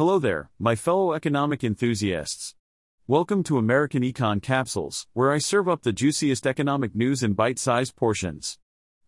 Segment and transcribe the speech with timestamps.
[0.00, 2.54] Hello there, my fellow economic enthusiasts.
[3.06, 7.58] Welcome to American Econ Capsules, where I serve up the juiciest economic news in bite
[7.58, 8.58] sized portions.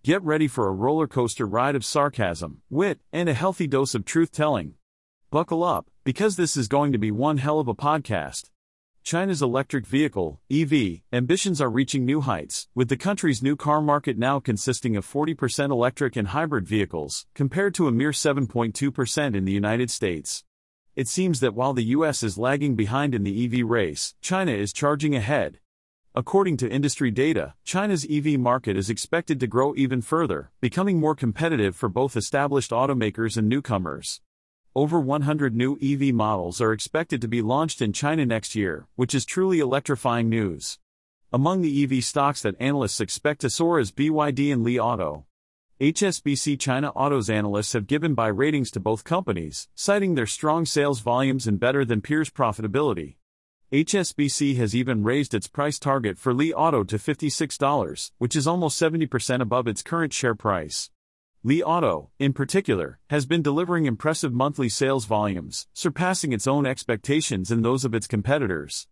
[0.02, 4.04] Get ready for a roller coaster ride of sarcasm, wit, and a healthy dose of
[4.04, 4.74] truth telling.
[5.30, 8.50] Buckle up, because this is going to be one hell of a podcast.
[9.02, 14.18] China's electric vehicle, EV, ambitions are reaching new heights, with the country's new car market
[14.18, 19.52] now consisting of 40% electric and hybrid vehicles, compared to a mere 7.2% in the
[19.52, 20.44] United States.
[20.94, 24.74] It seems that while the US is lagging behind in the EV race, China is
[24.74, 25.58] charging ahead.
[26.14, 31.14] According to industry data, China's EV market is expected to grow even further, becoming more
[31.14, 34.20] competitive for both established automakers and newcomers.
[34.74, 39.14] Over 100 new EV models are expected to be launched in China next year, which
[39.14, 40.78] is truly electrifying news.
[41.32, 45.24] Among the EV stocks that analysts expect to soar is BYD and Li Auto.
[45.82, 51.00] HSBC China Autos analysts have given buy ratings to both companies, citing their strong sales
[51.00, 53.16] volumes and better than peers profitability.
[53.72, 58.80] HSBC has even raised its price target for Li Auto to $56, which is almost
[58.80, 60.92] 70% above its current share price.
[61.42, 67.50] Li Auto, in particular, has been delivering impressive monthly sales volumes, surpassing its own expectations
[67.50, 68.86] and those of its competitors.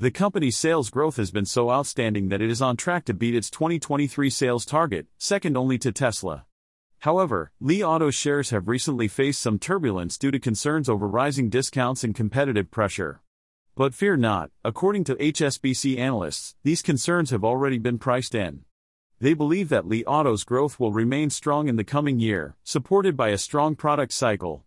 [0.00, 3.34] The company's sales growth has been so outstanding that it is on track to beat
[3.34, 6.46] its 2023 sales target, second only to Tesla.
[7.00, 12.02] However, Li Auto shares have recently faced some turbulence due to concerns over rising discounts
[12.02, 13.20] and competitive pressure.
[13.76, 18.64] But fear not, according to HSBC analysts, these concerns have already been priced in.
[19.20, 23.28] They believe that Li Auto's growth will remain strong in the coming year, supported by
[23.28, 24.64] a strong product cycle.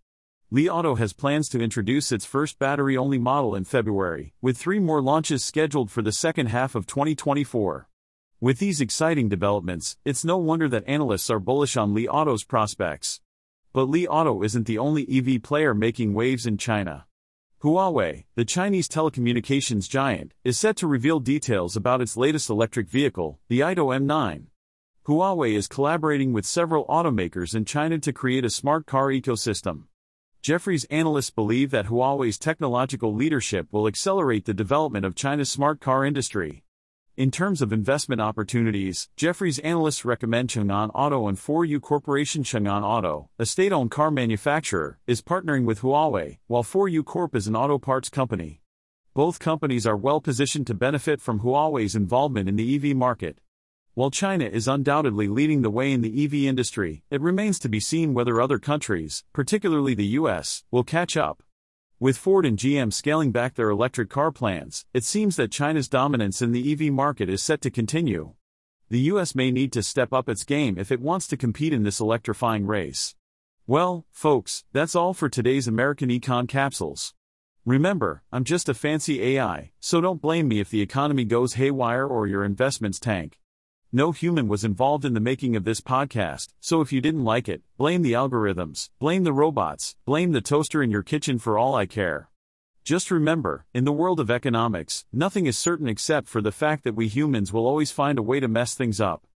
[0.54, 4.78] Li Auto has plans to introduce its first battery only model in February, with three
[4.78, 7.90] more launches scheduled for the second half of 2024.
[8.40, 13.20] With these exciting developments, it's no wonder that analysts are bullish on Li Auto's prospects.
[13.74, 17.08] But Li Auto isn't the only EV player making waves in China.
[17.64, 23.40] Huawei, the Chinese telecommunications giant, is set to reveal details about its latest electric vehicle,
[23.48, 24.44] the Aito M9.
[25.08, 29.86] Huawei is collaborating with several automakers in China to create a smart car ecosystem.
[30.44, 36.04] Jefferies analysts believe that Huawei's technological leadership will accelerate the development of China's smart car
[36.04, 36.66] industry.
[37.16, 43.30] In terms of investment opportunities, Jefferies analysts recommend Chang'an Auto and 4U Corporation Chang'an Auto,
[43.40, 48.10] a state-owned car manufacturer, is partnering with Huawei, while 4U Corp is an auto parts
[48.10, 48.60] company.
[49.14, 53.40] Both companies are well positioned to benefit from Huawei's involvement in the EV market.
[53.96, 57.80] While China is undoubtedly leading the way in the EV industry, it remains to be
[57.80, 61.44] seen whether other countries, particularly the US, will catch up.
[62.00, 66.42] With Ford and GM scaling back their electric car plans, it seems that China's dominance
[66.42, 68.34] in the EV market is set to continue.
[68.90, 71.84] The US may need to step up its game if it wants to compete in
[71.84, 73.14] this electrifying race.
[73.68, 77.14] Well, folks, that's all for today's American Econ capsules.
[77.64, 82.08] Remember, I'm just a fancy AI, so don't blame me if the economy goes haywire
[82.08, 83.38] or your investments tank.
[83.96, 87.48] No human was involved in the making of this podcast, so if you didn't like
[87.48, 91.76] it, blame the algorithms, blame the robots, blame the toaster in your kitchen for all
[91.76, 92.28] I care.
[92.84, 96.96] Just remember, in the world of economics, nothing is certain except for the fact that
[96.96, 99.28] we humans will always find a way to mess things up.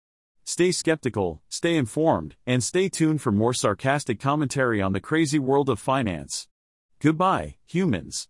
[0.47, 5.69] Stay skeptical, stay informed, and stay tuned for more sarcastic commentary on the crazy world
[5.69, 6.49] of finance.
[6.99, 8.25] Goodbye, humans.